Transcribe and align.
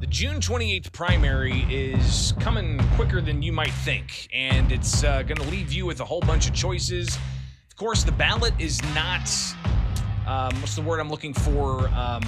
The 0.00 0.06
June 0.06 0.40
28th 0.40 0.92
primary 0.92 1.60
is 1.68 2.32
coming 2.40 2.80
quicker 2.94 3.20
than 3.20 3.42
you 3.42 3.52
might 3.52 3.70
think, 3.70 4.30
and 4.32 4.72
it's 4.72 5.04
uh, 5.04 5.20
going 5.24 5.36
to 5.36 5.48
leave 5.50 5.74
you 5.74 5.84
with 5.84 6.00
a 6.00 6.06
whole 6.06 6.22
bunch 6.22 6.48
of 6.48 6.54
choices. 6.54 7.14
Of 7.68 7.76
course, 7.76 8.02
the 8.02 8.12
ballot 8.12 8.54
is 8.58 8.82
not, 8.94 9.30
um, 10.26 10.58
what's 10.62 10.74
the 10.74 10.80
word 10.80 11.00
I'm 11.00 11.10
looking 11.10 11.34
for, 11.34 11.86
um, 11.88 12.22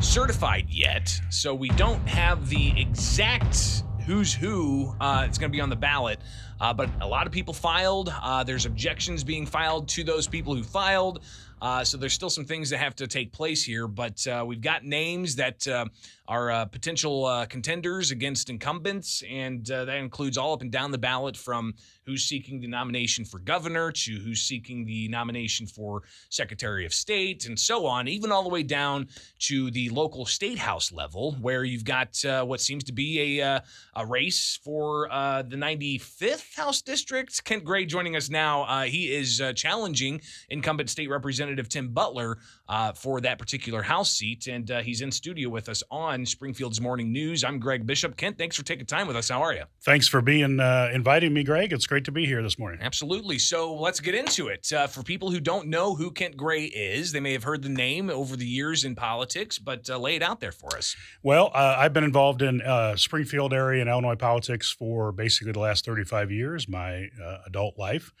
certified 0.00 0.66
yet. 0.68 1.16
So 1.30 1.54
we 1.54 1.68
don't 1.68 2.04
have 2.08 2.48
the 2.48 2.80
exact 2.80 3.84
who's 4.04 4.34
who 4.34 4.92
uh, 5.00 5.24
it's 5.28 5.38
going 5.38 5.52
to 5.52 5.56
be 5.56 5.60
on 5.60 5.70
the 5.70 5.76
ballot. 5.76 6.18
Uh, 6.60 6.74
but 6.74 6.90
a 7.00 7.06
lot 7.06 7.24
of 7.24 7.32
people 7.32 7.54
filed. 7.54 8.12
Uh, 8.20 8.42
there's 8.42 8.66
objections 8.66 9.22
being 9.22 9.46
filed 9.46 9.86
to 9.90 10.02
those 10.02 10.26
people 10.26 10.56
who 10.56 10.64
filed. 10.64 11.20
Uh, 11.62 11.84
so 11.84 11.96
there's 11.96 12.14
still 12.14 12.30
some 12.30 12.44
things 12.44 12.70
that 12.70 12.78
have 12.78 12.94
to 12.96 13.06
take 13.06 13.32
place 13.32 13.62
here, 13.62 13.86
but 13.86 14.26
uh, 14.26 14.42
we've 14.46 14.62
got 14.62 14.84
names 14.84 15.36
that 15.36 15.66
uh, 15.68 15.84
are 16.26 16.50
uh, 16.50 16.64
potential 16.64 17.26
uh, 17.26 17.44
contenders 17.46 18.10
against 18.10 18.48
incumbents, 18.48 19.22
and 19.28 19.70
uh, 19.70 19.84
that 19.84 19.96
includes 19.96 20.38
all 20.38 20.54
up 20.54 20.62
and 20.62 20.72
down 20.72 20.90
the 20.90 20.98
ballot 20.98 21.36
from 21.36 21.74
who's 22.06 22.24
seeking 22.24 22.60
the 22.60 22.66
nomination 22.66 23.24
for 23.24 23.38
governor 23.40 23.92
to 23.92 24.18
who's 24.18 24.40
seeking 24.40 24.84
the 24.86 25.06
nomination 25.08 25.66
for 25.66 26.02
secretary 26.30 26.86
of 26.86 26.94
state 26.94 27.46
and 27.46 27.58
so 27.58 27.86
on, 27.86 28.08
even 28.08 28.32
all 28.32 28.42
the 28.42 28.48
way 28.48 28.62
down 28.62 29.06
to 29.38 29.70
the 29.70 29.88
local 29.90 30.24
state 30.24 30.58
house 30.58 30.90
level, 30.92 31.32
where 31.40 31.62
you've 31.62 31.84
got 31.84 32.18
what 32.46 32.60
seems 32.60 32.84
to 32.84 32.92
be 32.92 33.40
a, 33.40 33.62
a 33.96 34.06
race 34.06 34.58
for 34.64 35.08
the 35.10 35.56
95th 35.56 36.56
House 36.56 36.82
district. 36.82 37.44
Kent 37.44 37.64
Gray 37.64 37.84
joining 37.84 38.16
us 38.16 38.30
now. 38.30 38.82
he 38.84 39.12
is 39.12 39.40
challenging 39.54 40.20
incumbent 40.48 40.90
state 40.90 41.10
representative. 41.10 41.49
Representative 41.50 41.68
Tim 41.68 41.88
Butler 41.88 42.38
uh, 42.68 42.92
for 42.92 43.20
that 43.20 43.38
particular 43.38 43.82
House 43.82 44.12
seat. 44.12 44.46
And 44.46 44.70
uh, 44.70 44.82
he's 44.82 45.00
in 45.00 45.10
studio 45.10 45.48
with 45.48 45.68
us 45.68 45.82
on 45.90 46.24
Springfield's 46.24 46.80
Morning 46.80 47.10
News. 47.12 47.42
I'm 47.42 47.58
Greg 47.58 47.86
Bishop. 47.86 48.16
Kent, 48.16 48.38
thanks 48.38 48.56
for 48.56 48.62
taking 48.62 48.86
time 48.86 49.08
with 49.08 49.16
us. 49.16 49.28
How 49.28 49.42
are 49.42 49.52
you? 49.52 49.64
Thanks 49.82 50.06
for 50.06 50.22
being 50.22 50.60
uh, 50.60 50.90
inviting 50.92 51.32
me, 51.34 51.42
Greg. 51.42 51.72
It's 51.72 51.86
great 51.86 52.04
to 52.04 52.12
be 52.12 52.24
here 52.24 52.42
this 52.42 52.58
morning. 52.58 52.80
Absolutely. 52.82 53.38
So 53.38 53.74
let's 53.74 53.98
get 53.98 54.14
into 54.14 54.48
it. 54.48 54.72
Uh, 54.72 54.86
for 54.86 55.02
people 55.02 55.30
who 55.30 55.40
don't 55.40 55.66
know 55.66 55.94
who 55.94 56.12
Kent 56.12 56.36
Gray 56.36 56.64
is, 56.64 57.10
they 57.10 57.20
may 57.20 57.32
have 57.32 57.42
heard 57.42 57.62
the 57.62 57.68
name 57.68 58.10
over 58.10 58.36
the 58.36 58.46
years 58.46 58.84
in 58.84 58.94
politics, 58.94 59.58
but 59.58 59.90
uh, 59.90 59.98
lay 59.98 60.14
it 60.14 60.22
out 60.22 60.38
there 60.38 60.52
for 60.52 60.76
us. 60.76 60.94
Well, 61.22 61.50
uh, 61.52 61.76
I've 61.78 61.92
been 61.92 62.04
involved 62.04 62.42
in 62.42 62.62
Springfield 62.96 63.52
area 63.52 63.80
and 63.80 63.90
Illinois 63.90 64.14
politics 64.14 64.70
for 64.70 65.10
basically 65.10 65.52
the 65.52 65.58
last 65.58 65.84
35 65.84 66.30
years, 66.30 66.68
my 66.68 67.08
adult 67.46 67.78
life 67.78 68.12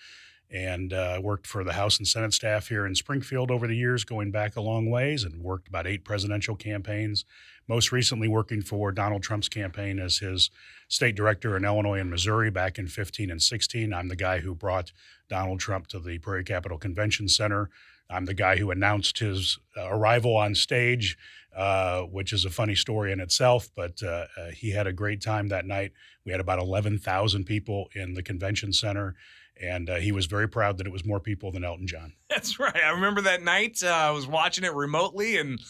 and 0.50 0.92
uh, 0.92 1.20
worked 1.22 1.46
for 1.46 1.62
the 1.62 1.74
House 1.74 1.98
and 1.98 2.08
Senate 2.08 2.34
staff 2.34 2.68
here 2.68 2.84
in 2.84 2.94
Springfield 2.94 3.50
over 3.50 3.66
the 3.66 3.76
years, 3.76 4.04
going 4.04 4.30
back 4.30 4.56
a 4.56 4.60
long 4.60 4.90
ways, 4.90 5.22
and 5.22 5.42
worked 5.42 5.68
about 5.68 5.86
eight 5.86 6.04
presidential 6.04 6.56
campaigns. 6.56 7.24
Most 7.68 7.92
recently, 7.92 8.26
working 8.26 8.62
for 8.62 8.90
Donald 8.90 9.22
Trump's 9.22 9.48
campaign 9.48 10.00
as 10.00 10.18
his 10.18 10.50
state 10.88 11.14
director 11.14 11.56
in 11.56 11.64
Illinois 11.64 12.00
and 12.00 12.10
Missouri 12.10 12.50
back 12.50 12.78
in 12.78 12.88
15 12.88 13.30
and 13.30 13.40
16. 13.40 13.94
I'm 13.94 14.08
the 14.08 14.16
guy 14.16 14.40
who 14.40 14.54
brought 14.54 14.92
Donald 15.28 15.60
Trump 15.60 15.86
to 15.88 16.00
the 16.00 16.18
Prairie 16.18 16.42
Capital 16.42 16.78
Convention 16.78 17.28
Center. 17.28 17.70
I'm 18.10 18.24
the 18.24 18.34
guy 18.34 18.56
who 18.56 18.70
announced 18.70 19.18
his 19.18 19.58
uh, 19.76 19.88
arrival 19.88 20.36
on 20.36 20.54
stage, 20.54 21.16
uh, 21.56 22.02
which 22.02 22.32
is 22.32 22.44
a 22.44 22.50
funny 22.50 22.74
story 22.74 23.12
in 23.12 23.20
itself, 23.20 23.70
but 23.76 24.02
uh, 24.02 24.26
uh 24.36 24.50
he 24.50 24.70
had 24.70 24.86
a 24.86 24.92
great 24.92 25.22
time 25.22 25.48
that 25.48 25.66
night. 25.66 25.92
We 26.24 26.32
had 26.32 26.40
about 26.40 26.58
11,000 26.58 27.44
people 27.44 27.88
in 27.94 28.14
the 28.14 28.22
convention 28.22 28.72
center 28.72 29.16
and 29.60 29.90
uh, 29.90 29.96
he 29.96 30.12
was 30.12 30.26
very 30.26 30.48
proud 30.48 30.78
that 30.78 30.86
it 30.86 30.92
was 30.92 31.04
more 31.04 31.20
people 31.20 31.52
than 31.52 31.64
Elton 31.64 31.86
John. 31.86 32.14
That's 32.30 32.58
right. 32.58 32.76
I 32.76 32.90
remember 32.90 33.22
that 33.22 33.42
night. 33.42 33.82
Uh, 33.82 33.88
I 33.88 34.10
was 34.10 34.26
watching 34.26 34.64
it 34.64 34.74
remotely, 34.74 35.38
and 35.38 35.60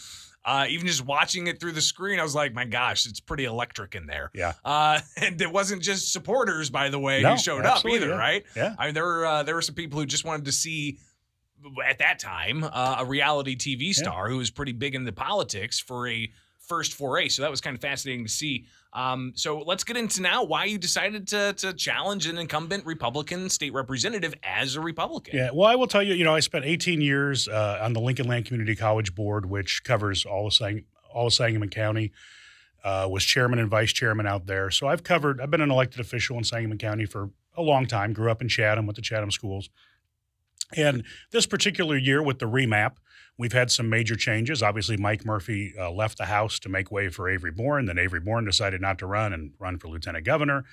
uh, 0.44 0.66
even 0.69 0.86
just 0.86 1.04
watching 1.04 1.48
it 1.48 1.60
through 1.60 1.72
the 1.72 1.80
screen, 1.80 2.20
I 2.20 2.22
was 2.22 2.34
like, 2.34 2.54
"My 2.54 2.64
gosh, 2.64 3.06
it's 3.06 3.20
pretty 3.20 3.44
electric 3.44 3.94
in 3.94 4.06
there." 4.06 4.30
Yeah. 4.34 4.54
Uh, 4.64 5.00
and 5.16 5.41
it 5.41 5.52
wasn't 5.52 5.82
just 5.82 6.12
supporters, 6.12 6.70
by 6.70 6.88
the 6.88 6.98
way, 6.98 7.22
no, 7.22 7.32
who 7.32 7.38
showed 7.38 7.66
up 7.66 7.84
either, 7.84 8.08
yeah. 8.08 8.16
right? 8.16 8.44
Yeah. 8.54 8.75
I 8.78 8.86
mean, 8.86 8.94
there 8.94 9.04
were 9.04 9.27
uh, 9.27 9.42
there 9.42 9.54
were 9.54 9.62
some 9.62 9.75
people 9.75 9.98
who 9.98 10.06
just 10.06 10.25
wanted 10.25 10.44
to 10.47 10.53
see. 10.53 10.98
At 11.87 11.98
that 11.98 12.19
time, 12.19 12.65
uh, 12.65 12.97
a 12.98 13.04
reality 13.04 13.56
TV 13.56 13.93
star 13.93 14.26
yeah. 14.26 14.32
who 14.32 14.38
was 14.38 14.50
pretty 14.50 14.72
big 14.72 14.94
into 14.94 15.12
politics 15.12 15.78
for 15.78 16.09
a 16.09 16.31
first 16.71 16.94
foray. 16.94 17.28
So 17.28 17.43
that 17.43 17.50
was 17.50 17.60
kind 17.60 17.75
of 17.75 17.81
fascinating 17.81 18.25
to 18.25 18.31
see. 18.31 18.66
Um, 18.93 19.32
so 19.34 19.59
let's 19.59 19.82
get 19.82 19.97
into 19.97 20.22
now 20.22 20.44
why 20.44 20.65
you 20.65 20.78
decided 20.78 21.26
to, 21.28 21.53
to 21.54 21.72
challenge 21.72 22.26
an 22.26 22.38
incumbent 22.38 22.87
Republican 22.87 23.50
state 23.50 23.72
representative 23.72 24.34
as 24.44 24.76
a 24.76 24.81
Republican. 24.81 25.37
Yeah, 25.37 25.50
well, 25.53 25.69
I 25.69 25.75
will 25.75 25.88
tell 25.88 26.03
you, 26.03 26.15
you 26.15 26.25
know, 26.25 26.34
I 26.34 26.41
spent 26.41 26.65
18 26.65 27.00
years 27.00 27.48
uh, 27.48 27.81
on 27.82 27.92
the 27.92 28.00
Lincoln 28.00 28.28
Land 28.28 28.47
Community 28.47 28.77
College 28.77 29.15
Board, 29.16 29.47
which 29.47 29.82
covers 29.82 30.25
all 30.25 30.47
of, 30.47 30.54
Sang- 30.54 30.84
all 31.12 31.27
of 31.27 31.34
Sangamon 31.34 31.71
County. 31.71 32.12
Uh, 32.82 33.06
was 33.10 33.22
chairman 33.22 33.59
and 33.59 33.69
vice 33.69 33.92
chairman 33.92 34.27
out 34.27 34.47
there. 34.47 34.71
So 34.71 34.88
I've 34.88 35.03
covered, 35.03 35.38
I've 35.38 35.50
been 35.50 35.60
an 35.60 35.71
elected 35.71 36.00
official 36.00 36.38
in 36.38 36.44
Sangamon 36.44 36.78
County 36.78 37.04
for 37.04 37.28
a 37.54 37.60
long 37.60 37.87
time, 37.87 38.15
grew 38.15 38.31
up 38.31 38.41
in 38.41 38.48
Chatham 38.48 38.87
with 38.87 38.97
the 38.97 39.03
Chatham 39.03 39.31
schools. 39.31 39.69
And 40.76 41.04
this 41.32 41.47
particular 41.47 41.97
year 41.97 42.22
with 42.22 42.38
the 42.38 42.47
remap, 42.47 42.97
we've 43.38 43.53
had 43.53 43.70
some 43.70 43.88
major 43.88 44.16
changes. 44.16 44.62
Obviously, 44.62 44.97
Mike 44.97 45.25
Murphy 45.25 45.75
uh, 45.78 45.91
left 45.91 46.19
the 46.19 46.26
House 46.26 46.58
to 46.60 46.69
make 46.69 46.91
way 46.91 47.08
for 47.08 47.28
Avery 47.28 47.50
Bourne. 47.50 47.86
Then 47.86 47.98
Avery 47.98 48.20
Bourne 48.20 48.44
decided 48.44 48.80
not 48.80 48.98
to 48.98 49.06
run 49.06 49.32
and 49.32 49.53
run 49.59 49.78
for 49.78 49.88
lieutenant 49.88 50.25
governor. 50.25 50.64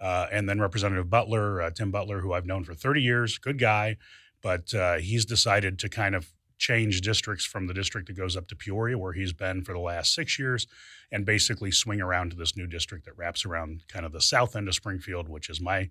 Uh, 0.00 0.26
and 0.32 0.48
then 0.48 0.60
Representative 0.60 1.08
Butler, 1.08 1.62
uh, 1.62 1.70
Tim 1.70 1.90
Butler, 1.90 2.20
who 2.20 2.32
I've 2.32 2.46
known 2.46 2.64
for 2.64 2.74
30 2.74 3.02
years, 3.02 3.38
good 3.38 3.58
guy, 3.58 3.96
but 4.42 4.74
uh, 4.74 4.96
he's 4.96 5.24
decided 5.24 5.78
to 5.80 5.88
kind 5.88 6.14
of 6.14 6.32
change 6.58 7.00
districts 7.00 7.44
from 7.44 7.66
the 7.66 7.74
district 7.74 8.06
that 8.08 8.16
goes 8.16 8.36
up 8.36 8.48
to 8.48 8.56
Peoria, 8.56 8.96
where 8.98 9.12
he's 9.12 9.32
been 9.32 9.62
for 9.62 9.72
the 9.72 9.78
last 9.78 10.14
six 10.14 10.38
years, 10.38 10.66
and 11.12 11.24
basically 11.24 11.70
swing 11.70 12.00
around 12.00 12.30
to 12.30 12.36
this 12.36 12.56
new 12.56 12.66
district 12.66 13.04
that 13.04 13.16
wraps 13.16 13.44
around 13.44 13.82
kind 13.88 14.06
of 14.06 14.12
the 14.12 14.20
south 14.20 14.56
end 14.56 14.68
of 14.68 14.74
Springfield, 14.74 15.28
which 15.28 15.48
is 15.48 15.60
my 15.60 15.90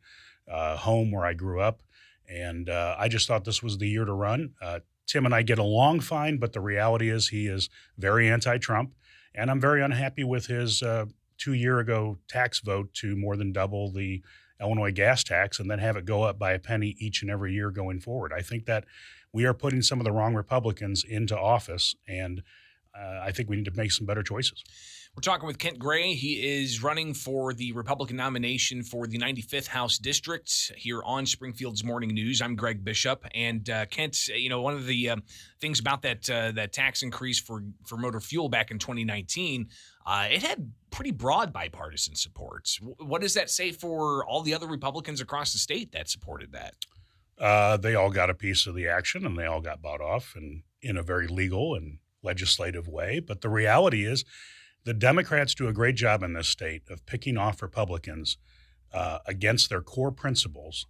uh, 0.52 0.78
home 0.78 1.12
where 1.12 1.26
I 1.26 1.34
grew 1.34 1.62
up. 1.62 1.82
And 2.30 2.70
uh, 2.70 2.96
I 2.98 3.08
just 3.08 3.28
thought 3.28 3.46
this 3.46 3.62
was 3.62 3.78
the 3.78 3.88
year 3.88 4.06
to 4.06 4.14
run. 4.14 4.54
Uh, 4.62 4.80
Tim 5.06 5.26
and 5.26 5.36
I 5.36 5.42
get 5.42 5.60
along 5.60 6.02
fine, 6.02 6.38
but 6.38 6.54
the 6.54 6.62
reality 6.62 7.10
is 7.10 7.30
he 7.30 7.48
is 7.48 7.70
very 7.98 8.30
anti 8.30 8.58
Trump. 8.58 8.94
And 9.36 9.50
I'm 9.50 9.60
very 9.60 9.82
unhappy 9.82 10.24
with 10.24 10.46
his 10.46 10.82
uh, 10.82 11.06
two 11.38 11.54
year 11.54 11.80
ago 11.80 12.18
tax 12.30 12.60
vote 12.60 12.94
to 12.96 13.16
more 13.16 13.36
than 13.36 13.52
double 13.52 13.92
the 13.92 14.22
Illinois 14.62 14.92
gas 14.92 15.24
tax 15.24 15.60
and 15.60 15.70
then 15.70 15.80
have 15.80 15.98
it 15.98 16.06
go 16.06 16.24
up 16.24 16.40
by 16.40 16.54
a 16.54 16.60
penny 16.60 16.96
each 17.00 17.22
and 17.22 17.30
every 17.30 17.54
year 17.54 17.70
going 17.72 18.00
forward. 18.00 18.32
I 18.32 18.42
think 18.42 18.66
that 18.66 18.86
we 19.34 19.46
are 19.46 19.54
putting 19.54 19.82
some 19.82 20.00
of 20.00 20.06
the 20.06 20.12
wrong 20.12 20.36
Republicans 20.36 21.04
into 21.04 21.38
office, 21.38 21.96
and 22.08 22.44
uh, 22.98 23.20
I 23.24 23.32
think 23.32 23.50
we 23.50 23.56
need 23.56 23.66
to 23.66 23.76
make 23.76 23.92
some 23.92 24.06
better 24.06 24.24
choices. 24.24 24.64
We're 25.16 25.22
talking 25.22 25.46
with 25.46 25.60
Kent 25.60 25.78
Gray. 25.78 26.16
He 26.16 26.62
is 26.64 26.82
running 26.82 27.14
for 27.14 27.54
the 27.54 27.72
Republican 27.74 28.18
nomination 28.18 28.82
for 28.82 29.06
the 29.06 29.20
95th 29.20 29.68
House 29.68 30.00
District 30.00 30.72
here 30.76 31.04
on 31.04 31.28
Springfield's 31.28 31.84
Morning 31.84 32.10
News. 32.10 32.42
I'm 32.42 32.56
Greg 32.56 32.84
Bishop, 32.84 33.24
and 33.36 33.70
uh, 33.70 33.86
Kent. 33.86 34.28
You 34.30 34.50
know, 34.50 34.64
one 34.64 34.74
of 34.74 34.88
the 34.88 35.12
um, 35.12 35.22
things 35.62 35.80
about 35.80 36.02
that 36.02 36.28
uh, 36.28 36.52
that 36.54 36.74
tax 36.74 37.04
increase 37.04 37.40
for 37.40 37.64
for 37.86 37.96
motor 37.96 38.20
fuel 38.20 38.50
back 38.50 38.72
in 38.72 38.80
2019, 38.80 39.68
uh, 40.08 40.30
it 40.32 40.42
had 40.42 40.72
pretty 40.90 41.12
broad 41.12 41.54
bipartisan 41.54 42.16
support. 42.16 42.68
What 42.98 43.22
does 43.22 43.36
that 43.36 43.52
say 43.52 43.72
for 43.72 44.26
all 44.26 44.42
the 44.42 44.56
other 44.56 44.68
Republicans 44.68 45.22
across 45.22 45.54
the 45.54 45.60
state 45.60 45.92
that 45.92 46.10
supported 46.10 46.54
that? 46.54 46.74
Uh, 47.38 47.78
they 47.78 47.94
all 47.94 48.10
got 48.10 48.32
a 48.32 48.34
piece 48.34 48.66
of 48.66 48.74
the 48.74 48.88
action, 48.88 49.28
and 49.28 49.38
they 49.38 49.46
all 49.46 49.62
got 49.62 49.80
bought 49.80 50.02
off, 50.02 50.34
and 50.36 50.64
in 50.82 50.98
a 50.98 51.04
very 51.04 51.28
legal 51.28 51.76
and 51.76 52.00
legislative 52.24 52.88
way. 52.88 53.20
But 53.20 53.42
the 53.42 53.50
reality 53.50 54.06
is 54.06 54.26
the 54.86 54.94
Democrats 54.94 55.54
do 55.54 55.68
a 55.68 55.74
great 55.74 55.96
job 55.96 56.24
in 56.24 56.34
this 56.34 56.48
state 56.48 56.84
of 56.90 57.06
picking 57.06 57.38
off 57.38 57.62
Republicans 57.62 58.38
uh, 58.94 59.20
against 59.26 59.70
their 59.70 59.82
core 59.82 60.12
principles 60.12 60.88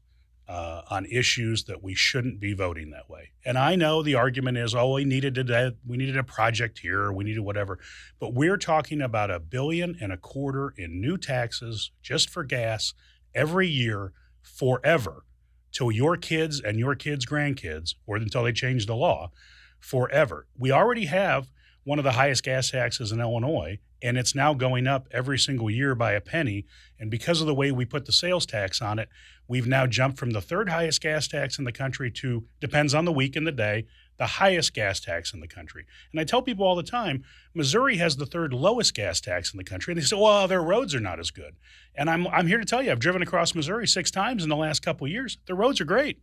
uh, 0.47 0.81
on 0.89 1.05
issues 1.05 1.63
that 1.65 1.81
we 1.81 1.95
shouldn't 1.95 2.39
be 2.39 2.53
voting 2.53 2.89
that 2.89 3.09
way. 3.09 3.31
And 3.45 3.57
I 3.57 3.75
know 3.75 4.03
the 4.03 4.15
argument 4.15 4.57
is, 4.57 4.75
oh, 4.75 4.93
we 4.93 5.05
needed 5.05 5.37
a 5.49 5.75
we 5.87 5.95
needed 5.95 6.17
a 6.17 6.23
project 6.23 6.79
here, 6.79 7.11
we 7.11 7.23
needed 7.23 7.41
whatever, 7.41 7.79
but 8.19 8.33
we're 8.33 8.57
talking 8.57 9.01
about 9.01 9.31
a 9.31 9.39
billion 9.39 9.95
and 10.01 10.11
a 10.11 10.17
quarter 10.17 10.73
in 10.77 10.99
new 10.99 11.17
taxes 11.17 11.91
just 12.01 12.29
for 12.29 12.43
gas 12.43 12.93
every 13.33 13.67
year 13.67 14.11
forever 14.41 15.23
till 15.71 15.91
your 15.91 16.17
kids 16.17 16.59
and 16.59 16.77
your 16.77 16.95
kids' 16.95 17.25
grandkids, 17.25 17.95
or 18.05 18.17
until 18.17 18.43
they 18.43 18.51
change 18.51 18.85
the 18.85 18.95
law, 18.95 19.31
forever. 19.79 20.45
We 20.57 20.71
already 20.71 21.05
have 21.05 21.49
one 21.83 21.99
of 21.99 22.03
the 22.03 22.13
highest 22.13 22.43
gas 22.43 22.71
taxes 22.71 23.11
in 23.11 23.19
Illinois, 23.19 23.79
and 24.01 24.17
it's 24.17 24.35
now 24.35 24.53
going 24.53 24.87
up 24.87 25.07
every 25.11 25.37
single 25.37 25.69
year 25.69 25.95
by 25.95 26.13
a 26.13 26.21
penny. 26.21 26.65
And 26.99 27.11
because 27.11 27.41
of 27.41 27.47
the 27.47 27.53
way 27.53 27.71
we 27.71 27.85
put 27.85 28.05
the 28.05 28.11
sales 28.11 28.45
tax 28.45 28.81
on 28.81 28.99
it, 28.99 29.09
we've 29.47 29.67
now 29.67 29.87
jumped 29.87 30.17
from 30.17 30.31
the 30.31 30.41
third 30.41 30.69
highest 30.69 31.01
gas 31.01 31.27
tax 31.27 31.57
in 31.57 31.65
the 31.65 31.71
country 31.71 32.09
to, 32.11 32.45
depends 32.59 32.93
on 32.93 33.05
the 33.05 33.11
week 33.11 33.35
and 33.35 33.45
the 33.45 33.51
day, 33.51 33.85
the 34.17 34.25
highest 34.27 34.73
gas 34.73 34.99
tax 34.99 35.33
in 35.33 35.39
the 35.39 35.47
country. 35.47 35.85
And 36.11 36.19
I 36.19 36.23
tell 36.23 36.41
people 36.41 36.65
all 36.65 36.75
the 36.75 36.83
time, 36.83 37.23
Missouri 37.53 37.97
has 37.97 38.15
the 38.15 38.25
third 38.25 38.53
lowest 38.53 38.93
gas 38.93 39.19
tax 39.19 39.53
in 39.53 39.57
the 39.57 39.63
country. 39.63 39.91
And 39.91 40.01
they 40.01 40.05
say, 40.05 40.15
well, 40.15 40.47
their 40.47 40.61
roads 40.61 40.93
are 40.95 40.99
not 40.99 41.19
as 41.19 41.31
good. 41.31 41.55
And 41.95 42.09
I'm, 42.09 42.27
I'm 42.27 42.47
here 42.47 42.59
to 42.59 42.65
tell 42.65 42.81
you, 42.81 42.91
I've 42.91 42.99
driven 42.99 43.21
across 43.21 43.55
Missouri 43.55 43.87
six 43.87 44.11
times 44.11 44.43
in 44.43 44.49
the 44.49 44.55
last 44.55 44.81
couple 44.81 45.07
years. 45.07 45.37
The 45.47 45.55
roads 45.55 45.81
are 45.81 45.85
great. 45.85 46.21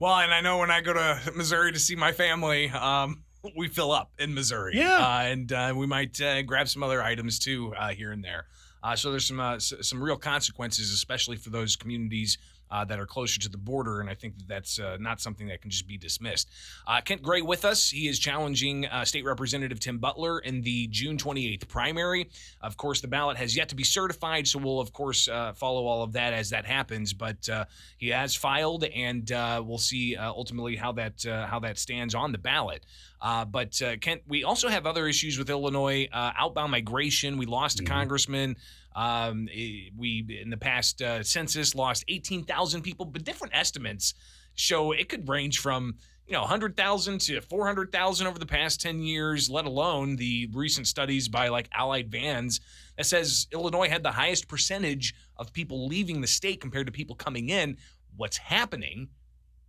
Well, 0.00 0.18
and 0.18 0.32
I 0.32 0.40
know 0.40 0.58
when 0.58 0.70
I 0.70 0.80
go 0.80 0.92
to 0.92 1.20
Missouri 1.34 1.72
to 1.72 1.78
see 1.78 1.96
my 1.96 2.12
family, 2.12 2.70
um, 2.70 3.24
we 3.56 3.68
fill 3.68 3.92
up 3.92 4.10
in 4.18 4.34
Missouri. 4.34 4.72
Yeah. 4.76 4.96
uh, 4.98 5.20
and 5.22 5.52
uh, 5.52 5.72
we 5.76 5.86
might 5.86 6.20
uh, 6.20 6.42
grab 6.42 6.68
some 6.68 6.82
other 6.82 7.02
items 7.02 7.38
too 7.38 7.74
uh, 7.78 7.88
here 7.90 8.12
and 8.12 8.24
there. 8.24 8.46
Uh, 8.82 8.94
so 8.96 9.10
there's 9.10 9.26
some 9.26 9.40
uh, 9.40 9.56
s- 9.56 9.72
some 9.82 10.02
real 10.02 10.16
consequences, 10.16 10.92
especially 10.92 11.36
for 11.36 11.50
those 11.50 11.76
communities 11.76 12.38
uh, 12.70 12.84
that 12.84 12.98
are 12.98 13.06
closer 13.06 13.38
to 13.40 13.48
the 13.48 13.56
border, 13.58 14.00
and 14.00 14.08
I 14.10 14.14
think 14.14 14.36
that 14.38 14.48
that's 14.48 14.78
uh, 14.78 14.96
not 15.00 15.20
something 15.20 15.48
that 15.48 15.60
can 15.62 15.70
just 15.70 15.86
be 15.86 15.96
dismissed. 15.98 16.50
Uh, 16.86 17.00
Kent 17.00 17.22
Gray 17.22 17.42
with 17.42 17.64
us. 17.64 17.90
He 17.90 18.08
is 18.08 18.18
challenging 18.18 18.86
uh, 18.86 19.04
State 19.04 19.24
Representative 19.24 19.80
Tim 19.80 19.98
Butler 19.98 20.38
in 20.40 20.60
the 20.62 20.86
June 20.88 21.16
28th 21.16 21.68
primary. 21.68 22.30
Of 22.60 22.76
course, 22.76 23.00
the 23.00 23.08
ballot 23.08 23.36
has 23.36 23.56
yet 23.56 23.68
to 23.70 23.74
be 23.74 23.84
certified, 23.84 24.46
so 24.46 24.58
we'll 24.58 24.80
of 24.80 24.92
course 24.92 25.28
uh, 25.28 25.52
follow 25.54 25.86
all 25.86 26.02
of 26.02 26.12
that 26.12 26.32
as 26.32 26.50
that 26.50 26.64
happens. 26.66 27.12
But 27.12 27.48
uh, 27.48 27.64
he 27.96 28.08
has 28.08 28.34
filed, 28.34 28.84
and 28.84 29.30
uh, 29.32 29.62
we'll 29.64 29.78
see 29.78 30.16
uh, 30.16 30.28
ultimately 30.30 30.76
how 30.76 30.92
that 30.92 31.24
uh, 31.26 31.46
how 31.46 31.60
that 31.60 31.78
stands 31.78 32.14
on 32.14 32.32
the 32.32 32.38
ballot. 32.38 32.84
Uh, 33.20 33.44
but 33.44 33.80
uh, 33.82 33.96
Kent, 33.96 34.22
we 34.28 34.44
also 34.44 34.68
have 34.68 34.86
other 34.86 35.08
issues 35.08 35.38
with 35.38 35.50
Illinois 35.50 36.08
uh, 36.12 36.30
outbound 36.38 36.70
migration. 36.70 37.36
We 37.36 37.46
lost 37.46 37.80
a 37.80 37.82
Mhm. 37.82 37.86
congressman. 37.88 38.56
Um, 38.98 39.48
eh, 39.54 39.90
we 39.96 40.40
in 40.42 40.50
the 40.50 40.56
past 40.56 41.00
uh, 41.00 41.22
census 41.22 41.76
lost 41.76 42.04
18,000 42.08 42.82
people, 42.82 43.06
but 43.06 43.22
different 43.22 43.54
estimates 43.54 44.14
show 44.56 44.90
it 44.90 45.08
could 45.08 45.28
range 45.28 45.60
from 45.60 45.94
you 46.26 46.32
know 46.32 46.40
100,000 46.40 47.20
to 47.20 47.40
400,000 47.40 48.26
over 48.26 48.40
the 48.40 48.44
past 48.44 48.80
10 48.80 49.00
years. 49.00 49.48
Let 49.48 49.66
alone 49.66 50.16
the 50.16 50.50
recent 50.52 50.88
studies 50.88 51.28
by 51.28 51.46
like 51.46 51.68
Allied 51.72 52.10
Vans 52.10 52.60
that 52.96 53.06
says 53.06 53.46
Illinois 53.52 53.88
had 53.88 54.02
the 54.02 54.10
highest 54.10 54.48
percentage 54.48 55.14
of 55.36 55.52
people 55.52 55.86
leaving 55.86 56.20
the 56.20 56.26
state 56.26 56.60
compared 56.60 56.86
to 56.86 56.92
people 56.92 57.14
coming 57.14 57.50
in. 57.50 57.76
What's 58.16 58.38
happening? 58.38 59.10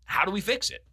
How 0.06 0.26
do 0.26 0.32
we 0.32 0.42
fix 0.42 0.72
it? 0.72 0.84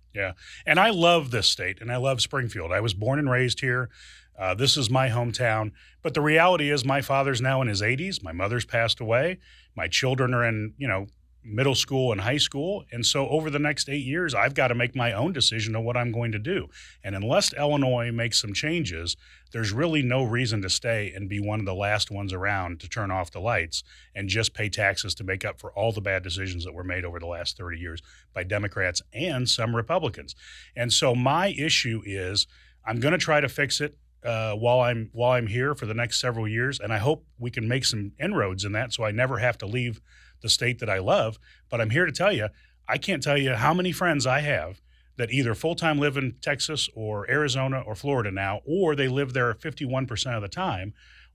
And 0.66 0.80
I 0.80 0.90
love 0.90 1.30
this 1.30 1.48
state 1.48 1.80
and 1.80 1.92
I 1.92 1.96
love 1.96 2.20
Springfield. 2.20 2.72
I 2.72 2.80
was 2.80 2.94
born 2.94 3.18
and 3.18 3.30
raised 3.30 3.60
here. 3.60 3.90
Uh, 4.38 4.54
this 4.54 4.76
is 4.76 4.90
my 4.90 5.08
hometown. 5.08 5.72
But 6.02 6.14
the 6.14 6.20
reality 6.20 6.70
is, 6.70 6.84
my 6.84 7.00
father's 7.00 7.40
now 7.40 7.62
in 7.62 7.68
his 7.68 7.82
80s. 7.82 8.22
My 8.22 8.32
mother's 8.32 8.64
passed 8.64 9.00
away. 9.00 9.38
My 9.74 9.88
children 9.88 10.34
are 10.34 10.44
in, 10.44 10.74
you 10.76 10.88
know, 10.88 11.06
middle 11.46 11.74
school 11.74 12.12
and 12.12 12.20
high 12.20 12.36
school. 12.36 12.84
And 12.90 13.04
so 13.04 13.28
over 13.28 13.50
the 13.50 13.58
next 13.58 13.88
eight 13.88 14.04
years, 14.04 14.34
I've 14.34 14.54
got 14.54 14.68
to 14.68 14.74
make 14.74 14.96
my 14.96 15.12
own 15.12 15.32
decision 15.32 15.76
on 15.76 15.84
what 15.84 15.96
I'm 15.96 16.12
going 16.12 16.32
to 16.32 16.38
do. 16.38 16.68
And 17.04 17.14
unless 17.14 17.52
Illinois 17.52 18.10
makes 18.10 18.40
some 18.40 18.52
changes, 18.52 19.16
there's 19.52 19.72
really 19.72 20.02
no 20.02 20.22
reason 20.24 20.60
to 20.62 20.70
stay 20.70 21.12
and 21.14 21.28
be 21.28 21.40
one 21.40 21.60
of 21.60 21.66
the 21.66 21.74
last 21.74 22.10
ones 22.10 22.32
around 22.32 22.80
to 22.80 22.88
turn 22.88 23.10
off 23.10 23.30
the 23.30 23.40
lights 23.40 23.82
and 24.14 24.28
just 24.28 24.54
pay 24.54 24.68
taxes 24.68 25.14
to 25.14 25.24
make 25.24 25.44
up 25.44 25.60
for 25.60 25.72
all 25.72 25.92
the 25.92 26.00
bad 26.00 26.22
decisions 26.22 26.64
that 26.64 26.74
were 26.74 26.84
made 26.84 27.04
over 27.04 27.18
the 27.18 27.26
last 27.26 27.56
30 27.56 27.78
years 27.78 28.02
by 28.34 28.42
Democrats 28.42 29.00
and 29.12 29.48
some 29.48 29.74
Republicans. 29.74 30.34
And 30.74 30.92
so 30.92 31.14
my 31.14 31.48
issue 31.48 32.02
is 32.04 32.46
I'm 32.84 33.00
going 33.00 33.12
to 33.12 33.18
try 33.18 33.40
to 33.40 33.48
fix 33.48 33.80
it 33.80 33.96
uh, 34.24 34.54
while 34.54 34.80
I'm 34.80 35.10
while 35.12 35.32
I'm 35.32 35.46
here 35.46 35.74
for 35.74 35.86
the 35.86 35.94
next 35.94 36.20
several 36.20 36.48
years, 36.48 36.80
and 36.80 36.92
I 36.92 36.98
hope 36.98 37.24
we 37.38 37.50
can 37.50 37.68
make 37.68 37.84
some 37.84 38.12
inroads 38.18 38.64
in 38.64 38.72
that, 38.72 38.92
so 38.92 39.04
I 39.04 39.12
never 39.12 39.38
have 39.38 39.56
to 39.58 39.66
leave 39.66 40.00
the 40.42 40.48
state 40.48 40.78
that 40.78 40.90
I 40.90 40.98
love. 40.98 41.38
But 41.68 41.80
I'm 41.80 41.90
here 41.90 42.06
to 42.06 42.12
tell 42.12 42.32
you, 42.32 42.48
I 42.88 42.98
can't 42.98 43.22
tell 43.22 43.38
you 43.38 43.54
how 43.54 43.74
many 43.74 43.92
friends 43.92 44.26
I 44.26 44.40
have 44.40 44.80
that 45.16 45.30
either 45.30 45.54
full 45.54 45.74
time 45.74 45.98
live 45.98 46.16
in 46.16 46.36
Texas 46.40 46.88
or 46.94 47.28
Arizona 47.30 47.80
or 47.80 47.94
Florida 47.94 48.30
now, 48.30 48.60
or 48.66 48.94
they 48.94 49.08
live 49.08 49.32
there 49.32 49.54
51% 49.54 50.36
of 50.36 50.42
the 50.42 50.48
time. 50.48 50.94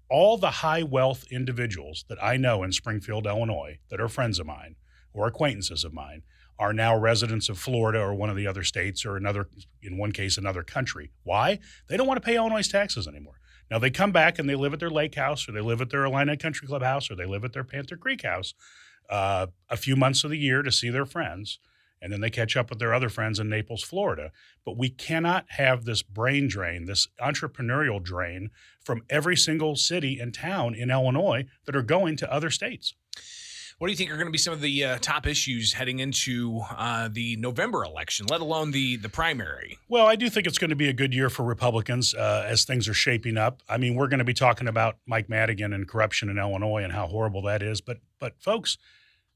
All 0.09 0.37
the 0.37 0.51
high 0.51 0.83
wealth 0.83 1.25
individuals 1.31 2.05
that 2.09 2.21
I 2.21 2.37
know 2.37 2.63
in 2.63 2.71
Springfield, 2.71 3.25
Illinois, 3.25 3.79
that 3.89 4.01
are 4.01 4.09
friends 4.09 4.39
of 4.39 4.45
mine 4.45 4.75
or 5.13 5.27
acquaintances 5.27 5.83
of 5.83 5.93
mine 5.93 6.23
are 6.59 6.73
now 6.73 6.95
residents 6.95 7.49
of 7.49 7.57
Florida 7.57 7.99
or 7.99 8.13
one 8.13 8.29
of 8.29 8.35
the 8.35 8.45
other 8.45 8.63
states 8.63 9.05
or 9.05 9.17
another, 9.17 9.47
in 9.81 9.97
one 9.97 10.11
case, 10.11 10.37
another 10.37 10.63
country. 10.63 11.11
Why? 11.23 11.59
They 11.87 11.97
don't 11.97 12.07
want 12.07 12.21
to 12.21 12.25
pay 12.25 12.35
Illinois 12.35 12.67
taxes 12.67 13.07
anymore. 13.07 13.39
Now 13.71 13.79
they 13.79 13.89
come 13.89 14.11
back 14.11 14.37
and 14.37 14.49
they 14.49 14.55
live 14.55 14.73
at 14.73 14.81
their 14.81 14.89
lake 14.89 15.15
house 15.15 15.47
or 15.47 15.53
they 15.53 15.61
live 15.61 15.81
at 15.81 15.89
their 15.89 16.03
Illini 16.03 16.35
Country 16.35 16.67
Club 16.67 16.83
house 16.83 17.09
or 17.09 17.15
they 17.15 17.25
live 17.25 17.45
at 17.45 17.53
their 17.53 17.63
Panther 17.63 17.95
Creek 17.95 18.23
house 18.23 18.53
uh, 19.09 19.47
a 19.69 19.77
few 19.77 19.95
months 19.95 20.25
of 20.25 20.29
the 20.29 20.37
year 20.37 20.61
to 20.61 20.71
see 20.71 20.89
their 20.89 21.05
friends. 21.05 21.57
And 22.01 22.11
then 22.11 22.19
they 22.19 22.31
catch 22.31 22.57
up 22.57 22.69
with 22.69 22.79
their 22.79 22.93
other 22.93 23.09
friends 23.09 23.39
in 23.39 23.47
Naples, 23.47 23.83
Florida. 23.83 24.31
But 24.65 24.77
we 24.77 24.89
cannot 24.89 25.45
have 25.49 25.85
this 25.85 26.01
brain 26.01 26.47
drain, 26.47 26.85
this 26.85 27.07
entrepreneurial 27.21 28.03
drain 28.03 28.49
from 28.83 29.03
every 29.09 29.37
single 29.37 29.75
city 29.75 30.19
and 30.19 30.33
town 30.33 30.75
in 30.75 30.91
Illinois 30.91 31.45
that 31.65 31.75
are 31.75 31.83
going 31.83 32.17
to 32.17 32.33
other 32.33 32.49
states. 32.49 32.95
What 33.81 33.87
do 33.87 33.93
you 33.93 33.97
think 33.97 34.11
are 34.11 34.15
going 34.15 34.27
to 34.27 34.31
be 34.31 34.37
some 34.37 34.53
of 34.53 34.61
the 34.61 34.83
uh, 34.83 34.97
top 35.01 35.25
issues 35.25 35.73
heading 35.73 35.97
into 35.97 36.61
uh, 36.69 37.09
the 37.11 37.35
November 37.37 37.83
election, 37.83 38.27
let 38.29 38.39
alone 38.39 38.69
the 38.69 38.97
the 38.97 39.09
primary? 39.09 39.79
Well, 39.89 40.05
I 40.05 40.15
do 40.15 40.29
think 40.29 40.45
it's 40.45 40.59
going 40.59 40.69
to 40.69 40.75
be 40.75 40.87
a 40.87 40.93
good 40.93 41.15
year 41.15 41.31
for 41.31 41.41
Republicans 41.41 42.13
uh, 42.13 42.45
as 42.47 42.63
things 42.63 42.87
are 42.87 42.93
shaping 42.93 43.37
up. 43.37 43.63
I 43.67 43.77
mean, 43.77 43.95
we're 43.95 44.07
going 44.07 44.19
to 44.19 44.23
be 44.23 44.35
talking 44.35 44.67
about 44.67 44.97
Mike 45.07 45.29
Madigan 45.29 45.73
and 45.73 45.87
corruption 45.87 46.29
in 46.29 46.37
Illinois 46.37 46.83
and 46.83 46.93
how 46.93 47.07
horrible 47.07 47.41
that 47.41 47.63
is. 47.63 47.81
But, 47.81 48.01
but 48.19 48.39
folks, 48.39 48.77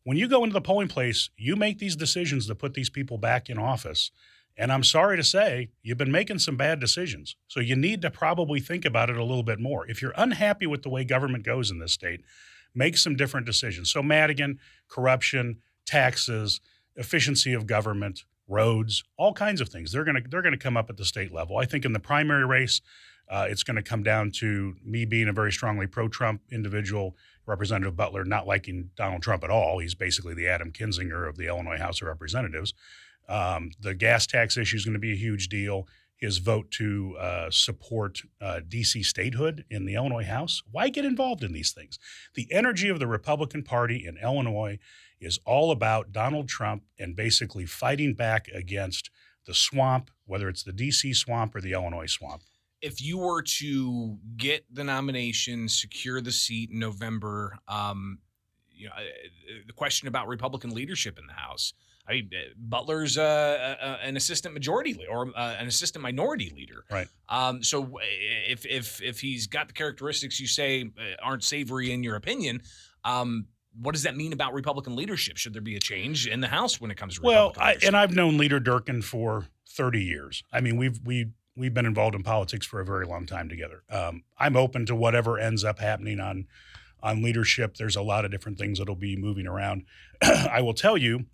when 0.03 0.15
you 0.15 0.27
go 0.27 0.43
into 0.43 0.53
the 0.53 0.61
polling 0.61 0.89
place, 0.89 1.31
you 1.35 1.55
make 1.55 1.79
these 1.79 1.95
decisions 1.95 2.45
to 2.45 2.53
put 2.53 2.75
these 2.75 2.91
people 2.91 3.17
back 3.17 3.49
in 3.49 3.57
office. 3.57 4.11
And 4.55 4.71
I'm 4.71 4.83
sorry 4.83 5.17
to 5.17 5.23
say, 5.23 5.71
you've 5.81 5.97
been 5.97 6.11
making 6.11 6.37
some 6.37 6.55
bad 6.55 6.79
decisions. 6.79 7.35
So 7.47 7.61
you 7.61 7.75
need 7.75 8.03
to 8.03 8.11
probably 8.11 8.59
think 8.59 8.85
about 8.85 9.09
it 9.09 9.17
a 9.17 9.23
little 9.23 9.41
bit 9.41 9.59
more. 9.59 9.89
If 9.89 10.03
you're 10.03 10.13
unhappy 10.15 10.67
with 10.67 10.83
the 10.83 10.89
way 10.89 11.03
government 11.03 11.43
goes 11.43 11.71
in 11.71 11.79
this 11.79 11.93
state, 11.93 12.21
make 12.75 12.97
some 12.97 13.15
different 13.15 13.45
decisions. 13.45 13.91
So, 13.91 14.03
Madigan, 14.03 14.59
corruption, 14.87 15.57
taxes, 15.85 16.59
efficiency 16.95 17.53
of 17.53 17.67
government, 17.67 18.23
roads, 18.47 19.03
all 19.17 19.33
kinds 19.33 19.61
of 19.61 19.69
things. 19.69 19.91
They're 19.91 20.03
going 20.03 20.21
to 20.21 20.29
they're 20.29 20.41
going 20.41 20.53
to 20.53 20.57
come 20.57 20.77
up 20.77 20.89
at 20.89 20.97
the 20.97 21.05
state 21.05 21.33
level. 21.33 21.57
I 21.57 21.65
think 21.65 21.85
in 21.85 21.93
the 21.93 21.99
primary 21.99 22.45
race, 22.45 22.81
uh, 23.29 23.47
it's 23.49 23.63
going 23.63 23.75
to 23.75 23.81
come 23.81 24.03
down 24.03 24.31
to 24.39 24.75
me 24.83 25.05
being 25.05 25.27
a 25.27 25.33
very 25.33 25.51
strongly 25.51 25.87
pro-Trump 25.87 26.41
individual, 26.51 27.15
Representative 27.45 27.95
Butler 27.95 28.23
not 28.23 28.45
liking 28.45 28.91
Donald 28.95 29.21
Trump 29.23 29.43
at 29.43 29.49
all. 29.49 29.79
He's 29.79 29.95
basically 29.95 30.35
the 30.35 30.47
Adam 30.47 30.71
Kinzinger 30.71 31.27
of 31.27 31.37
the 31.37 31.47
Illinois 31.47 31.77
House 31.79 32.01
of 32.01 32.07
Representatives. 32.07 32.73
Um, 33.27 33.71
the 33.79 33.95
gas 33.95 34.27
tax 34.27 34.57
issue 34.57 34.77
is 34.77 34.85
going 34.85 34.93
to 34.93 34.99
be 34.99 35.13
a 35.13 35.17
huge 35.17 35.47
deal. 35.49 35.87
His 36.25 36.39
vote 36.39 36.71
to 36.71 37.15
uh, 37.19 37.51
support 37.51 38.23
uh, 38.41 38.61
DC 38.67 39.05
statehood 39.05 39.63
in 39.69 39.85
the 39.85 39.93
Illinois 39.93 40.25
House. 40.25 40.63
Why 40.71 40.89
get 40.89 41.05
involved 41.05 41.43
in 41.43 41.53
these 41.53 41.71
things? 41.71 41.99
The 42.33 42.47
energy 42.51 42.89
of 42.89 42.97
the 42.97 43.05
Republican 43.05 43.61
Party 43.61 44.03
in 44.03 44.17
Illinois 44.17 44.79
is 45.21 45.39
all 45.45 45.69
about 45.69 46.11
Donald 46.11 46.49
Trump 46.49 46.81
and 46.97 47.15
basically 47.15 47.67
fighting 47.67 48.15
back 48.15 48.47
against 48.47 49.11
the 49.45 49.53
swamp, 49.53 50.09
whether 50.25 50.49
it's 50.49 50.63
the 50.63 50.71
DC 50.71 51.15
swamp 51.15 51.55
or 51.55 51.61
the 51.61 51.73
Illinois 51.73 52.07
swamp. 52.07 52.41
If 52.81 53.03
you 53.03 53.19
were 53.19 53.43
to 53.43 54.17
get 54.35 54.65
the 54.73 54.83
nomination, 54.83 55.69
secure 55.69 56.21
the 56.21 56.31
seat 56.31 56.71
in 56.71 56.79
November, 56.79 57.59
um, 57.67 58.17
you 58.71 58.87
know, 58.87 58.93
uh, 58.95 59.61
the 59.67 59.73
question 59.73 60.07
about 60.07 60.27
Republican 60.27 60.71
leadership 60.71 61.19
in 61.19 61.27
the 61.27 61.33
House. 61.33 61.75
I 62.07 62.13
mean, 62.13 62.29
uh, 62.33 62.53
Butler's 62.57 63.17
uh, 63.17 63.77
uh, 63.81 63.97
an 64.03 64.15
assistant 64.15 64.53
majority 64.53 64.93
leader 64.93 65.09
or 65.09 65.31
uh, 65.35 65.55
an 65.59 65.67
assistant 65.67 66.03
minority 66.03 66.51
leader. 66.55 66.85
Right. 66.91 67.07
Um, 67.29 67.63
so 67.63 67.83
uh, 67.83 67.99
if 68.47 68.65
if 68.65 69.01
if 69.01 69.19
he's 69.19 69.47
got 69.47 69.67
the 69.67 69.73
characteristics 69.73 70.39
you 70.39 70.47
say 70.47 70.83
uh, 70.83 71.23
aren't 71.23 71.43
savory 71.43 71.91
in 71.91 72.03
your 72.03 72.15
opinion, 72.15 72.61
um, 73.03 73.47
what 73.81 73.93
does 73.93 74.03
that 74.03 74.15
mean 74.15 74.33
about 74.33 74.53
Republican 74.53 74.95
leadership? 74.95 75.37
Should 75.37 75.53
there 75.53 75.61
be 75.61 75.75
a 75.75 75.79
change 75.79 76.27
in 76.27 76.41
the 76.41 76.47
House 76.47 76.79
when 76.79 76.91
it 76.91 76.97
comes 76.97 77.15
to 77.15 77.21
Well, 77.23 77.49
Republican 77.49 77.83
I, 77.83 77.87
and 77.87 77.97
I've 77.97 78.15
known 78.15 78.37
Leader 78.37 78.59
Durkin 78.59 79.01
for 79.01 79.47
30 79.69 80.03
years. 80.03 80.43
I 80.51 80.61
mean, 80.61 80.77
we've 80.77 80.99
we 81.03 81.31
we've 81.55 81.73
been 81.73 81.85
involved 81.85 82.15
in 82.15 82.23
politics 82.23 82.65
for 82.65 82.79
a 82.79 82.85
very 82.85 83.05
long 83.05 83.25
time 83.25 83.49
together. 83.49 83.83
Um, 83.89 84.23
I'm 84.37 84.55
open 84.55 84.85
to 84.87 84.95
whatever 84.95 85.39
ends 85.39 85.63
up 85.63 85.79
happening 85.79 86.19
on 86.19 86.47
on 87.01 87.21
leadership. 87.21 87.77
There's 87.77 87.95
a 87.95 88.01
lot 88.01 88.25
of 88.25 88.31
different 88.31 88.57
things 88.57 88.79
that'll 88.79 88.95
be 88.95 89.15
moving 89.15 89.47
around. 89.47 89.85
I 90.21 90.61
will 90.61 90.73
tell 90.73 90.97
you 90.97 91.25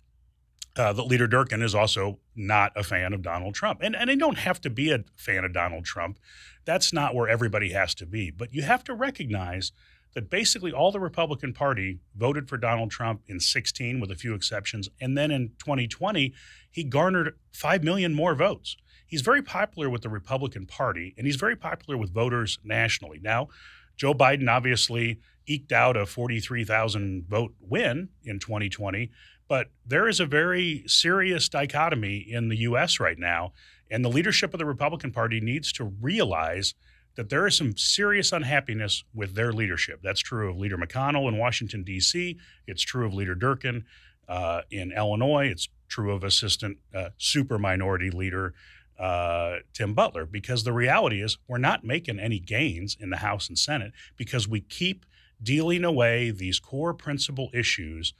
uh, 0.76 0.92
that 0.92 1.02
Leader 1.02 1.26
Durkin 1.26 1.62
is 1.62 1.74
also 1.74 2.18
not 2.34 2.72
a 2.76 2.82
fan 2.82 3.12
of 3.12 3.22
Donald 3.22 3.54
Trump, 3.54 3.80
and 3.82 3.94
and 3.94 4.08
they 4.08 4.16
don't 4.16 4.38
have 4.38 4.60
to 4.62 4.70
be 4.70 4.90
a 4.90 5.04
fan 5.16 5.44
of 5.44 5.52
Donald 5.52 5.84
Trump. 5.84 6.18
That's 6.64 6.92
not 6.92 7.14
where 7.14 7.28
everybody 7.28 7.72
has 7.72 7.94
to 7.96 8.06
be. 8.06 8.30
But 8.30 8.54
you 8.54 8.62
have 8.62 8.84
to 8.84 8.94
recognize 8.94 9.72
that 10.14 10.30
basically 10.30 10.72
all 10.72 10.92
the 10.92 11.00
Republican 11.00 11.52
Party 11.52 12.00
voted 12.14 12.48
for 12.48 12.56
Donald 12.56 12.90
Trump 12.90 13.22
in 13.26 13.40
16, 13.40 14.00
with 14.00 14.10
a 14.10 14.14
few 14.14 14.34
exceptions, 14.34 14.88
and 15.00 15.16
then 15.16 15.30
in 15.30 15.50
2020 15.58 16.32
he 16.70 16.84
garnered 16.84 17.34
five 17.52 17.82
million 17.82 18.14
more 18.14 18.34
votes. 18.34 18.76
He's 19.06 19.20
very 19.20 19.42
popular 19.42 19.90
with 19.90 20.02
the 20.02 20.08
Republican 20.08 20.66
Party, 20.66 21.14
and 21.18 21.26
he's 21.26 21.36
very 21.36 21.56
popular 21.56 21.98
with 21.98 22.14
voters 22.14 22.58
nationally. 22.64 23.20
Now, 23.22 23.48
Joe 23.96 24.14
Biden 24.14 24.50
obviously 24.50 25.20
eked 25.46 25.72
out 25.72 25.96
a 25.96 26.06
43,000 26.06 27.26
vote 27.28 27.54
win 27.60 28.08
in 28.24 28.38
2020, 28.38 29.10
but 29.52 29.68
there 29.84 30.08
is 30.08 30.18
a 30.18 30.24
very 30.24 30.82
serious 30.86 31.46
dichotomy 31.46 32.16
in 32.16 32.48
the 32.48 32.56
U.S. 32.60 32.98
right 32.98 33.18
now, 33.18 33.52
and 33.90 34.02
the 34.02 34.08
leadership 34.08 34.54
of 34.54 34.58
the 34.58 34.64
Republican 34.64 35.10
Party 35.12 35.42
needs 35.42 35.70
to 35.72 35.84
realize 35.84 36.72
that 37.16 37.28
there 37.28 37.46
is 37.46 37.54
some 37.54 37.76
serious 37.76 38.32
unhappiness 38.32 39.04
with 39.12 39.34
their 39.34 39.52
leadership. 39.52 40.00
That's 40.02 40.20
true 40.20 40.48
of 40.48 40.56
Leader 40.56 40.78
McConnell 40.78 41.28
in 41.28 41.36
Washington, 41.36 41.82
D.C., 41.82 42.38
it's 42.66 42.80
true 42.80 43.04
of 43.04 43.12
Leader 43.12 43.34
Durkin 43.34 43.84
uh, 44.26 44.62
in 44.70 44.90
Illinois, 44.90 45.48
it's 45.48 45.68
true 45.86 46.14
of 46.14 46.24
Assistant 46.24 46.78
uh, 46.94 47.10
Super 47.18 47.58
Minority 47.58 48.10
Leader 48.10 48.54
uh, 48.98 49.56
Tim 49.74 49.92
Butler 49.92 50.24
because 50.24 50.64
the 50.64 50.72
reality 50.72 51.20
is 51.22 51.36
we're 51.46 51.58
not 51.58 51.84
making 51.84 52.18
any 52.18 52.38
gains 52.38 52.96
in 52.98 53.10
the 53.10 53.18
House 53.18 53.50
and 53.50 53.58
Senate 53.58 53.92
because 54.16 54.48
we 54.48 54.62
keep 54.62 55.04
dealing 55.42 55.84
away 55.84 56.30
these 56.30 56.58
core 56.58 56.94
principle 56.94 57.50
issues 57.52 58.14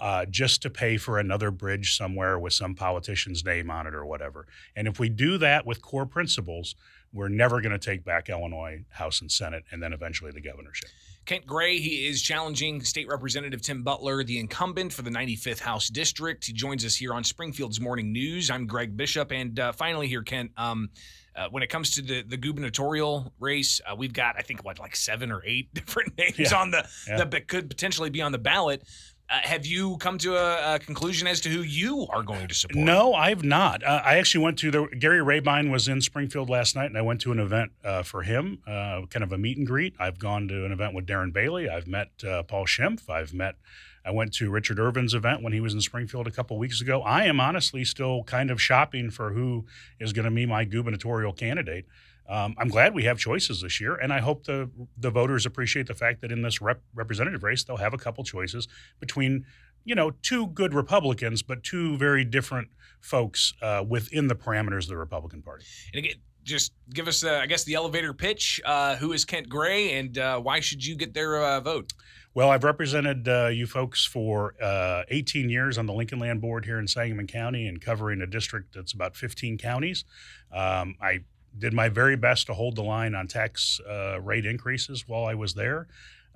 uh, 0.00 0.24
just 0.26 0.62
to 0.62 0.70
pay 0.70 0.96
for 0.96 1.18
another 1.18 1.50
bridge 1.50 1.96
somewhere 1.96 2.38
with 2.38 2.52
some 2.52 2.74
politician's 2.74 3.44
name 3.44 3.70
on 3.70 3.86
it 3.86 3.94
or 3.94 4.04
whatever. 4.04 4.46
And 4.76 4.88
if 4.88 4.98
we 4.98 5.08
do 5.08 5.38
that 5.38 5.64
with 5.66 5.80
core 5.82 6.06
principles, 6.06 6.74
we're 7.12 7.28
never 7.28 7.60
going 7.60 7.72
to 7.72 7.78
take 7.78 8.04
back 8.04 8.28
Illinois 8.28 8.84
House 8.90 9.20
and 9.20 9.30
Senate 9.30 9.64
and 9.70 9.80
then 9.82 9.92
eventually 9.92 10.32
the 10.32 10.40
governorship. 10.40 10.88
Kent 11.26 11.46
Gray, 11.46 11.78
he 11.78 12.06
is 12.06 12.20
challenging 12.20 12.82
State 12.82 13.08
Representative 13.08 13.62
Tim 13.62 13.82
Butler, 13.82 14.24
the 14.24 14.38
incumbent 14.38 14.92
for 14.92 15.02
the 15.02 15.10
95th 15.10 15.60
House 15.60 15.88
District. 15.88 16.44
He 16.44 16.52
joins 16.52 16.84
us 16.84 16.96
here 16.96 17.14
on 17.14 17.22
Springfield's 17.24 17.80
Morning 17.80 18.12
News. 18.12 18.50
I'm 18.50 18.66
Greg 18.66 18.94
Bishop. 18.96 19.32
And 19.32 19.58
uh, 19.58 19.72
finally, 19.72 20.06
here, 20.08 20.22
Kent, 20.22 20.50
um, 20.58 20.90
uh, 21.36 21.48
when 21.50 21.62
it 21.62 21.68
comes 21.70 21.94
to 21.94 22.02
the, 22.02 22.22
the 22.22 22.36
gubernatorial 22.36 23.32
race, 23.40 23.80
uh, 23.90 23.94
we've 23.96 24.12
got, 24.12 24.36
I 24.36 24.42
think, 24.42 24.64
what, 24.64 24.78
like 24.78 24.94
seven 24.96 25.32
or 25.32 25.42
eight 25.46 25.72
different 25.74 26.16
names 26.18 26.38
Yeah. 26.38 26.56
on 26.58 26.70
the 26.72 26.86
Yeah. 27.08 27.24
that 27.24 27.48
could 27.48 27.70
potentially 27.70 28.10
be 28.10 28.20
on 28.20 28.32
the 28.32 28.38
ballot. 28.38 28.82
Uh, 29.30 29.38
have 29.42 29.64
you 29.64 29.96
come 29.98 30.18
to 30.18 30.36
a, 30.36 30.74
a 30.74 30.78
conclusion 30.78 31.26
as 31.26 31.40
to 31.40 31.48
who 31.48 31.62
you 31.62 32.06
are 32.10 32.22
going 32.22 32.46
to 32.46 32.54
support? 32.54 32.84
No, 32.84 33.14
I've 33.14 33.42
not. 33.42 33.82
Uh, 33.82 34.02
I 34.04 34.18
actually 34.18 34.44
went 34.44 34.58
to 34.58 34.70
the 34.70 34.86
Gary 34.98 35.22
Rabine 35.22 35.70
was 35.70 35.88
in 35.88 36.02
Springfield 36.02 36.50
last 36.50 36.76
night, 36.76 36.86
and 36.86 36.98
I 36.98 37.02
went 37.02 37.22
to 37.22 37.32
an 37.32 37.38
event 37.38 37.72
uh, 37.82 38.02
for 38.02 38.22
him, 38.22 38.60
uh, 38.66 39.02
kind 39.08 39.22
of 39.24 39.32
a 39.32 39.38
meet 39.38 39.56
and 39.56 39.66
greet. 39.66 39.94
I've 39.98 40.18
gone 40.18 40.46
to 40.48 40.66
an 40.66 40.72
event 40.72 40.94
with 40.94 41.06
Darren 41.06 41.32
Bailey. 41.32 41.70
I've 41.70 41.86
met 41.86 42.10
uh, 42.22 42.42
Paul 42.42 42.66
Schimpf. 42.66 43.08
I've 43.08 43.32
met. 43.32 43.56
I 44.04 44.10
went 44.10 44.34
to 44.34 44.50
Richard 44.50 44.78
Irvin's 44.78 45.14
event 45.14 45.42
when 45.42 45.54
he 45.54 45.60
was 45.60 45.72
in 45.72 45.80
Springfield 45.80 46.26
a 46.26 46.30
couple 46.30 46.58
weeks 46.58 46.82
ago. 46.82 47.00
I 47.00 47.24
am 47.24 47.40
honestly 47.40 47.86
still 47.86 48.24
kind 48.24 48.50
of 48.50 48.60
shopping 48.60 49.10
for 49.10 49.32
who 49.32 49.64
is 49.98 50.12
going 50.12 50.26
to 50.26 50.30
be 50.30 50.44
my 50.44 50.66
gubernatorial 50.66 51.32
candidate. 51.32 51.86
Um, 52.28 52.54
I'm 52.58 52.68
glad 52.68 52.94
we 52.94 53.04
have 53.04 53.18
choices 53.18 53.60
this 53.60 53.80
year, 53.80 53.96
and 53.96 54.12
I 54.12 54.20
hope 54.20 54.44
the 54.44 54.70
the 54.96 55.10
voters 55.10 55.44
appreciate 55.44 55.86
the 55.86 55.94
fact 55.94 56.20
that 56.22 56.32
in 56.32 56.42
this 56.42 56.60
rep- 56.60 56.82
representative 56.94 57.42
race 57.42 57.64
they'll 57.64 57.76
have 57.76 57.94
a 57.94 57.98
couple 57.98 58.24
choices 58.24 58.66
between, 58.98 59.44
you 59.84 59.94
know, 59.94 60.10
two 60.22 60.46
good 60.48 60.72
Republicans, 60.72 61.42
but 61.42 61.62
two 61.62 61.98
very 61.98 62.24
different 62.24 62.68
folks 63.00 63.52
uh, 63.60 63.84
within 63.86 64.28
the 64.28 64.34
parameters 64.34 64.84
of 64.84 64.88
the 64.88 64.96
Republican 64.96 65.42
Party. 65.42 65.64
And 65.92 66.04
again, 66.04 66.16
just 66.44 66.72
give 66.92 67.08
us, 67.08 67.24
uh, 67.24 67.40
I 67.42 67.46
guess, 67.46 67.64
the 67.64 67.74
elevator 67.74 68.14
pitch. 68.14 68.60
Uh, 68.64 68.96
who 68.96 69.12
is 69.12 69.24
Kent 69.24 69.48
Gray, 69.48 69.98
and 69.98 70.16
uh, 70.16 70.38
why 70.38 70.60
should 70.60 70.84
you 70.84 70.96
get 70.96 71.12
their 71.12 71.42
uh, 71.42 71.60
vote? 71.60 71.92
Well, 72.34 72.50
I've 72.50 72.64
represented 72.64 73.28
uh, 73.28 73.46
you 73.46 73.66
folks 73.66 74.04
for 74.04 74.54
uh, 74.60 75.04
18 75.08 75.48
years 75.50 75.78
on 75.78 75.86
the 75.86 75.92
Lincoln 75.92 76.18
Land 76.18 76.40
Board 76.40 76.64
here 76.64 76.80
in 76.80 76.88
Sangamon 76.88 77.28
County 77.28 77.68
and 77.68 77.80
covering 77.80 78.20
a 78.20 78.26
district 78.26 78.74
that's 78.74 78.92
about 78.92 79.14
15 79.14 79.56
counties. 79.56 80.04
Um, 80.52 80.96
I 81.00 81.20
did 81.58 81.72
my 81.72 81.88
very 81.88 82.16
best 82.16 82.46
to 82.46 82.54
hold 82.54 82.76
the 82.76 82.82
line 82.82 83.14
on 83.14 83.26
tax 83.26 83.80
uh, 83.88 84.20
rate 84.20 84.46
increases 84.46 85.06
while 85.06 85.26
I 85.26 85.34
was 85.34 85.54
there. 85.54 85.86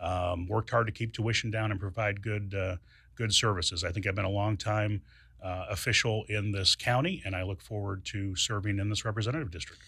Um, 0.01 0.47
worked 0.47 0.71
hard 0.71 0.87
to 0.87 0.93
keep 0.93 1.13
tuition 1.13 1.51
down 1.51 1.71
and 1.71 1.81
provide 1.81 2.23
good 2.23 2.55
uh, 2.55 2.77
good 3.17 3.35
services. 3.35 3.83
I 3.83 3.91
think 3.91 4.07
I've 4.07 4.15
been 4.15 4.25
a 4.25 4.31
long 4.31 4.57
time 4.57 5.03
uh, 5.43 5.67
official 5.71 6.25
in 6.29 6.53
this 6.53 6.77
county, 6.77 7.23
and 7.25 7.35
I 7.35 7.43
look 7.43 7.61
forward 7.61 8.05
to 8.07 8.37
serving 8.37 8.79
in 8.79 8.89
this 8.89 9.05
representative 9.05 9.51
district. 9.51 9.83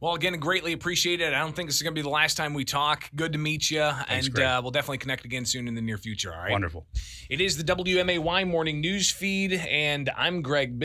Well, 0.00 0.14
again, 0.14 0.38
greatly 0.38 0.72
appreciate 0.72 1.20
it. 1.20 1.34
I 1.34 1.40
don't 1.40 1.54
think 1.54 1.68
this 1.68 1.76
is 1.76 1.82
going 1.82 1.94
to 1.94 1.98
be 1.98 2.02
the 2.02 2.08
last 2.08 2.34
time 2.38 2.54
we 2.54 2.64
talk. 2.64 3.10
Good 3.14 3.34
to 3.34 3.38
meet 3.38 3.70
you, 3.70 3.82
and 3.82 4.38
uh, 4.38 4.58
we'll 4.62 4.70
definitely 4.70 4.96
connect 4.96 5.26
again 5.26 5.44
soon 5.44 5.68
in 5.68 5.74
the 5.74 5.82
near 5.82 5.98
future. 5.98 6.32
All 6.32 6.40
right. 6.40 6.50
Wonderful. 6.50 6.86
It 7.28 7.42
is 7.42 7.58
the 7.58 7.64
WMAY 7.64 8.48
morning 8.48 8.80
news 8.80 9.10
feed, 9.10 9.52
and 9.52 10.08
I'm 10.16 10.40
Greg. 10.40 10.78